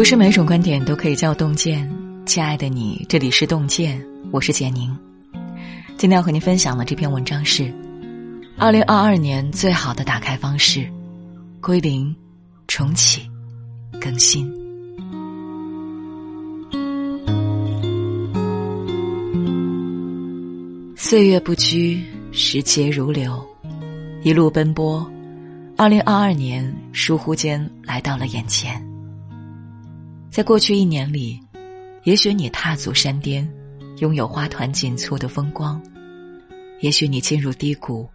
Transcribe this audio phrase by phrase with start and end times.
[0.00, 1.86] 不是每种观点都可以叫洞见，
[2.24, 4.96] 亲爱的你，这里是洞见，我是简宁。
[5.98, 7.70] 今天要和您分享的这篇文章是：
[8.56, 10.90] 二零二二年最好的打开方式，
[11.60, 12.16] 归零、
[12.66, 13.28] 重启、
[14.00, 14.50] 更新。
[20.96, 23.38] 岁月不居，时节如流，
[24.22, 25.06] 一路奔波，
[25.76, 28.82] 二零二二年疏忽间来到了眼前。
[30.30, 31.40] 在过去一年里，
[32.04, 33.46] 也许你踏足山巅，
[33.98, 35.80] 拥有花团锦簇的风光；
[36.80, 38.08] 也许你进入低谷，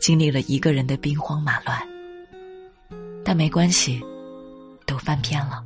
[0.00, 1.76] 经历了一个人的兵荒马乱。
[3.24, 4.00] 但没关系，
[4.86, 5.64] 都翻篇了。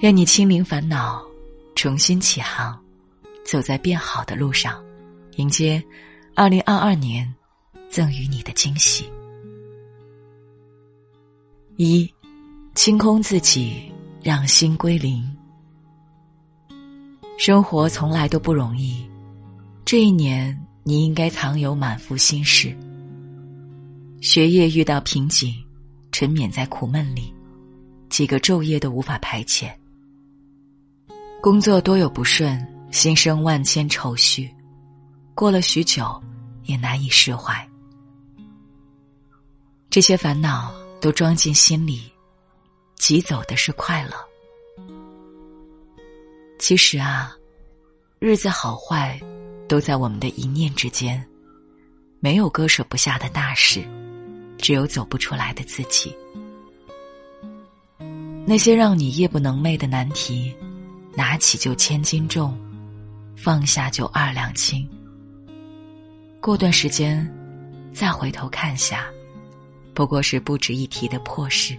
[0.00, 1.24] 愿你清零烦恼，
[1.76, 2.76] 重新起航，
[3.44, 4.84] 走在变好的路上，
[5.36, 5.80] 迎接
[6.34, 7.32] 二零二二年
[7.88, 9.08] 赠予你的惊喜。
[11.76, 12.12] 一，
[12.84, 13.92] 清空自己。
[14.24, 15.24] 让心归零。
[17.38, 19.08] 生活从来都不容易，
[19.84, 22.76] 这一年你应该藏有满腹心事。
[24.20, 25.54] 学业遇到瓶颈，
[26.10, 27.32] 沉湎在苦闷里，
[28.08, 29.70] 几个昼夜都无法排遣。
[31.40, 34.52] 工作多有不顺，心生万千愁绪，
[35.36, 36.20] 过了许久，
[36.64, 37.64] 也难以释怀。
[39.88, 42.11] 这些烦恼都装进心里。
[43.02, 44.12] 挤走的是快乐。
[46.56, 47.36] 其实啊，
[48.20, 49.20] 日子好坏，
[49.68, 51.20] 都在我们的一念之间，
[52.20, 53.82] 没有割舍不下的大事，
[54.56, 56.16] 只有走不出来的自己。
[58.46, 60.54] 那些让你夜不能寐的难题，
[61.16, 62.56] 拿起就千斤重，
[63.36, 64.88] 放下就二两轻。
[66.40, 67.28] 过段时间，
[67.92, 69.10] 再回头看下，
[69.92, 71.76] 不过是不值一提的破事。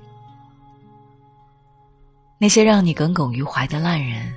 [2.43, 4.35] 那些让你耿耿于怀的烂人，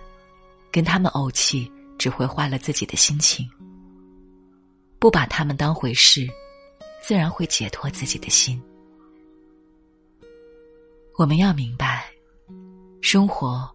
[0.71, 1.69] 跟他们怄气
[1.99, 3.45] 只会坏了自己的心情。
[5.01, 6.25] 不把他们当回事，
[7.03, 8.63] 自然会解脱自己的心。
[11.17, 12.05] 我们要明白，
[13.03, 13.69] 生活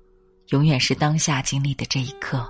[0.51, 2.49] 永远是当下经历的这一刻。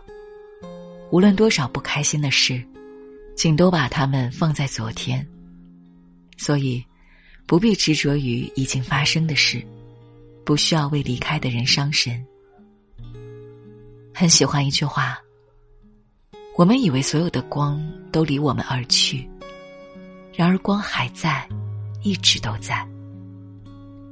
[1.10, 2.64] 无论多少不开心的事，
[3.36, 5.28] 请都把它们放在昨天。
[6.38, 6.86] 所以，
[7.48, 9.66] 不必执着于已经发生的事。
[10.44, 12.24] 不需要为离开的人伤神。
[14.14, 15.18] 很喜欢一句话：
[16.58, 17.82] 我们以为所有的光
[18.12, 19.28] 都离我们而去，
[20.34, 21.48] 然而光还在，
[22.04, 22.88] 一直都在。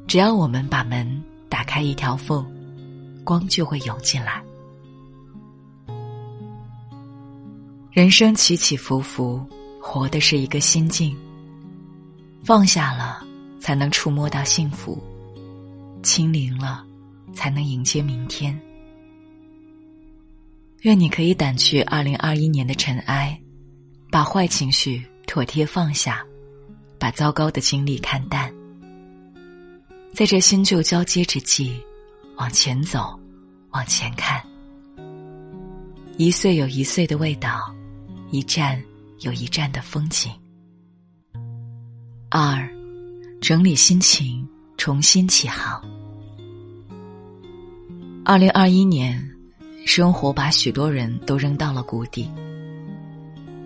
[0.08, 2.46] 只要我们把门打开一条缝，
[3.24, 4.42] 光就会涌进来。
[7.92, 9.46] 人生起起伏伏，
[9.82, 11.16] 活的是一个心境。
[12.44, 13.24] 放下了，
[13.60, 14.98] 才能触摸到幸福。
[16.02, 16.86] 清零了，
[17.34, 18.60] 才能迎接明天。
[20.82, 23.38] 愿你可以掸去二零二一年的尘埃，
[24.10, 26.26] 把坏情绪妥帖放下，
[26.98, 28.52] 把糟糕的经历看淡。
[30.14, 31.80] 在这新旧交接之际，
[32.38, 33.20] 往前走，
[33.72, 34.42] 往前看。
[36.18, 37.74] 一岁有一岁的味道，
[38.32, 38.82] 一站
[39.20, 40.32] 有一站的风景。
[42.30, 42.70] 二，
[43.42, 44.48] 整理心情。
[44.80, 45.84] 重新起航。
[48.24, 49.22] 二零二一年，
[49.86, 52.32] 生活把许多人都扔到了谷底。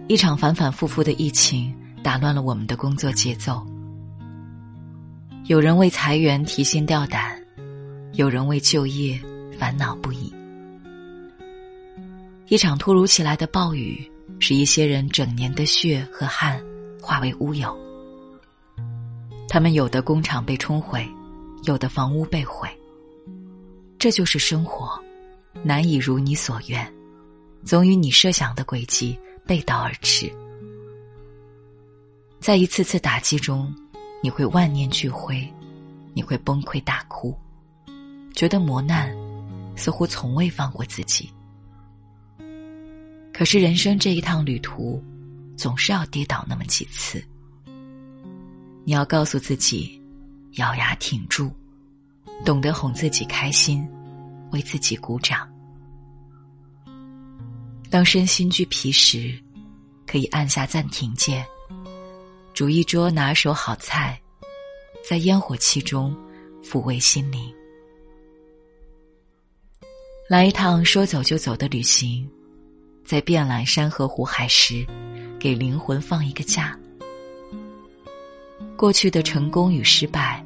[0.08, 3.64] 一场反反复复的疫情打乱了我们的工作节奏。
[5.46, 7.40] 有人为裁员提心吊胆，
[8.14, 9.22] 有人为就业
[9.60, 10.34] 烦恼不已。
[12.48, 14.04] 一场突如其来的暴雨，
[14.40, 16.60] 使一些人整年的血和汗
[17.00, 17.83] 化为乌有。
[19.54, 21.08] 他们有的工厂被冲毁，
[21.66, 22.68] 有的房屋被毁。
[24.00, 25.00] 这就是生活，
[25.62, 26.92] 难以如你所愿，
[27.64, 29.16] 总与你设想的轨迹
[29.46, 30.28] 背道而驰。
[32.40, 33.72] 在一次次打击中，
[34.24, 35.48] 你会万念俱灰，
[36.16, 37.38] 你会崩溃大哭，
[38.34, 39.16] 觉得磨难
[39.76, 41.30] 似乎从未放过自己。
[43.32, 45.00] 可是人生这一趟旅途，
[45.56, 47.24] 总是要跌倒那么几次。
[48.86, 50.02] 你要告诉自己，
[50.54, 51.52] 咬牙挺住，
[52.44, 53.88] 懂得哄自己开心，
[54.52, 55.50] 为自己鼓掌。
[57.90, 59.40] 当身心俱疲时，
[60.06, 61.46] 可以按下暂停键，
[62.54, 64.20] 煮一桌拿手好菜，
[65.08, 66.16] 在烟火气中
[66.62, 67.54] 抚慰心灵。
[70.30, 72.30] 来一趟说走就走的旅行，
[73.06, 74.86] 在遍览山河湖海时，
[75.40, 76.78] 给灵魂放一个假。
[78.78, 80.44] 过去的成功与失败，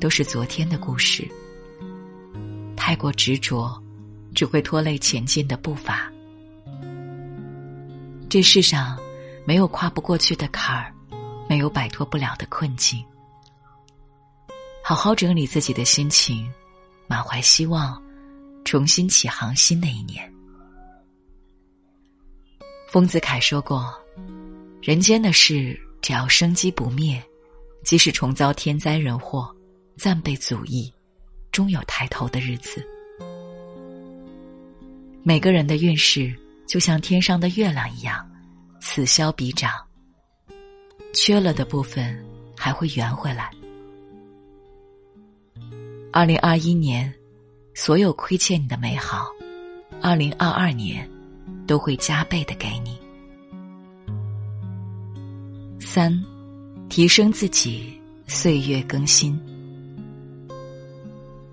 [0.00, 1.28] 都是昨天的故事。
[2.76, 3.80] 太过执着，
[4.34, 6.10] 只会拖累前进的步伐。
[8.28, 8.98] 这世上
[9.44, 10.92] 没有跨不过去的坎儿，
[11.48, 13.04] 没有摆脱不了的困境。
[14.84, 16.50] 好好整理自己的心情，
[17.06, 18.02] 满怀希望，
[18.64, 20.32] 重新起航新的一年。
[22.88, 23.94] 丰子恺说过
[24.82, 27.22] ：“人间的事，只要生机不灭，
[27.82, 29.54] 即使重遭天灾人祸，
[29.96, 30.92] 暂被阻抑，
[31.50, 32.86] 终有抬头的日子。”
[35.24, 36.34] 每个人的运势。
[36.64, 38.26] 就像天上的月亮一样，
[38.80, 39.70] 此消彼长。
[41.12, 42.24] 缺了的部分
[42.56, 43.50] 还会圆回来。
[46.10, 47.12] 二零二一年，
[47.74, 49.26] 所有亏欠你的美好，
[50.00, 51.06] 二零二二年
[51.66, 52.98] 都会加倍的给你。
[55.78, 56.24] 三，
[56.92, 59.40] 提升自己，岁月更新。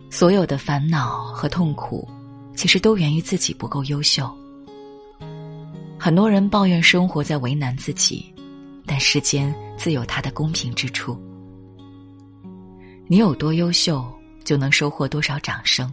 [0.09, 2.05] 所有的烦恼和痛苦，
[2.57, 4.29] 其实都源于自己不够优秀。
[5.97, 8.33] 很多人抱怨生活在为难自己，
[8.85, 11.17] 但世间自有它的公平之处。
[13.07, 14.05] 你有多优秀，
[14.43, 15.89] 就能收获多少掌声。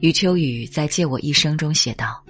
[0.00, 2.24] 余秋雨在《借我一生》中写道：“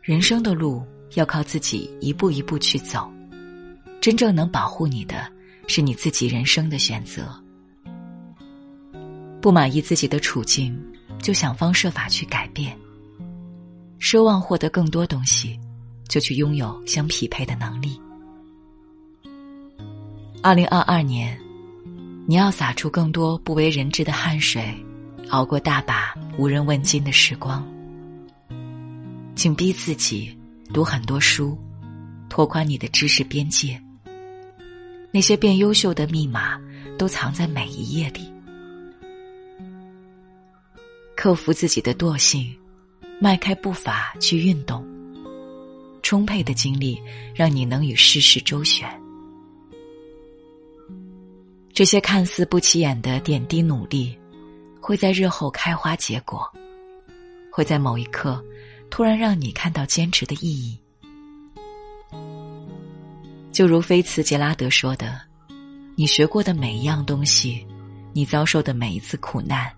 [0.00, 3.12] 人生的路要靠自己一步一步去走，
[4.02, 5.30] 真正能保护你的，
[5.68, 7.22] 是你自己人生的选择。
[9.40, 10.76] 不满意自己的处境，
[11.22, 12.76] 就想方设法去改变。”
[14.00, 15.56] 奢望获得更多东西，
[16.08, 17.96] 就去拥有相匹配的能力。
[20.42, 21.38] 二零二二年，
[22.26, 24.74] 你要洒出更多不为人知的汗水，
[25.28, 27.64] 熬过大把无人问津的时光。
[29.36, 30.36] 请逼自己
[30.74, 31.56] 读很多书，
[32.28, 33.80] 拓宽你的知识边界。
[35.12, 36.60] 那些变优秀的密码，
[36.98, 38.32] 都藏在每一页里。
[41.14, 42.52] 克服自己的惰性。
[43.20, 44.84] 迈开步伐去运动，
[46.02, 47.00] 充沛的精力
[47.36, 48.84] 让你能与世事周旋。
[51.72, 54.18] 这些看似不起眼的点滴努力，
[54.80, 56.52] 会在日后开花结果，
[57.48, 58.44] 会在某一刻
[58.90, 60.76] 突然让你看到坚持的意义。
[63.52, 65.20] 就如菲茨杰拉德说的
[65.94, 67.66] ：“你学过的每一样东西，
[68.12, 69.70] 你遭受的每一次苦难，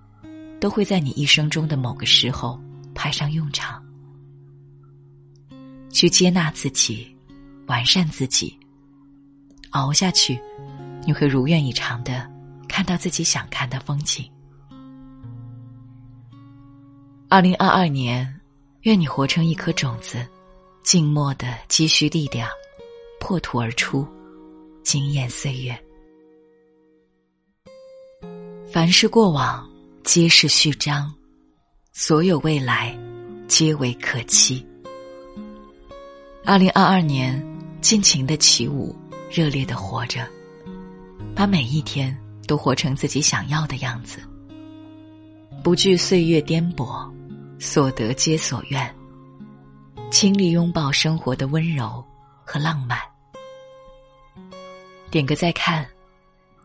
[0.60, 2.60] 都会在你一生中的某个时候。”
[2.96, 3.84] 派上用场，
[5.90, 7.12] 去接纳自己，
[7.66, 8.56] 完善自己，
[9.70, 10.40] 熬下去，
[11.04, 12.30] 你会如愿以偿的
[12.68, 14.24] 看到自己想看的风景。
[17.28, 18.40] 二零二二年，
[18.82, 20.24] 愿你活成一颗种子，
[20.84, 22.48] 静默的积蓄力量，
[23.26, 24.06] 破土而出，
[24.82, 25.74] 惊艳岁月。
[28.70, 29.66] 凡是过往，
[30.02, 31.10] 皆是序章。
[31.94, 32.94] 所有未来，
[33.48, 34.62] 皆为可期。
[36.44, 37.42] 二零二二年，
[37.80, 38.94] 尽情的起舞，
[39.30, 40.28] 热烈的活着，
[41.34, 42.14] 把每一天
[42.46, 44.20] 都活成自己想要的样子。
[45.62, 47.10] 不惧岁月颠簸，
[47.58, 48.94] 所得皆所愿。
[50.10, 52.04] 倾力拥抱生活的温柔
[52.44, 52.98] 和浪漫。
[55.14, 55.86] 点个再看，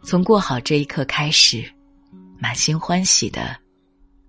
[0.01, 1.63] 从过好这一刻开始，
[2.39, 3.55] 满心欢喜的。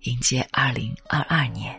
[0.01, 1.75] 迎接二零二二年。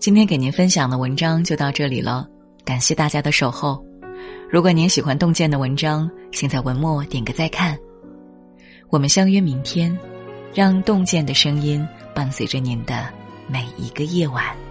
[0.00, 2.28] 今天给您分享的文章就到这里了，
[2.64, 3.80] 感谢大家的守候。
[4.50, 7.78] 如果您喜欢洞见的文章，请在文末点个再看。
[8.88, 9.96] 我们相约明天，
[10.52, 13.08] 让洞见的声音伴随着您的
[13.46, 14.65] 每一个夜晚。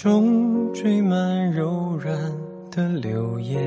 [0.00, 2.16] 中缀满柔软
[2.70, 3.60] 的流言。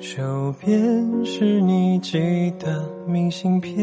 [0.00, 2.18] 手边是你寄
[2.58, 3.76] 的明信片，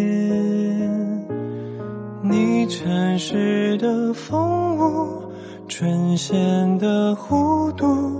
[2.23, 5.21] 你城市的风物，
[5.67, 6.35] 唇线
[6.79, 8.19] 的弧度，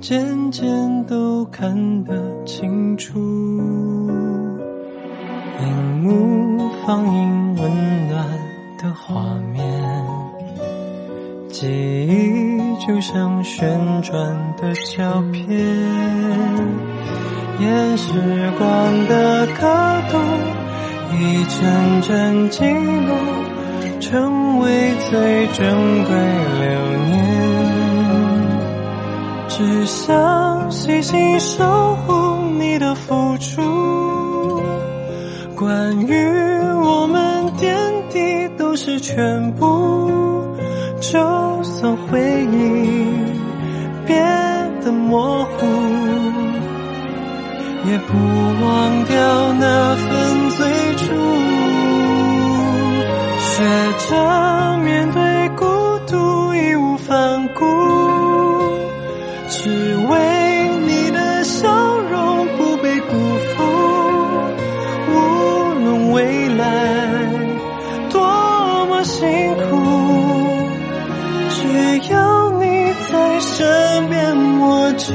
[0.00, 3.20] 渐渐都看得清楚。
[5.60, 8.26] 荧幕放映温暖
[8.82, 9.62] 的画面，
[11.62, 14.12] 记忆就像旋转
[14.56, 15.48] 的胶片。
[17.60, 19.68] 沿时光的刻
[20.10, 20.18] 度，
[21.14, 23.14] 一帧帧记录，
[24.00, 26.16] 成为最珍贵
[26.58, 26.66] 留
[27.06, 27.14] 念。
[29.46, 34.60] 只想细心守护你的付出，
[35.54, 36.12] 关于
[36.82, 37.78] 我们点
[38.10, 40.21] 滴都是全部。
[41.82, 43.04] 当回忆
[44.06, 44.16] 变
[44.84, 45.66] 得模糊
[47.90, 48.16] 也不
[48.64, 51.12] 忘掉那份最初。
[53.40, 53.64] 学
[54.08, 55.21] 着面对
[73.42, 75.12] 身边我就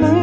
[0.00, 0.17] 能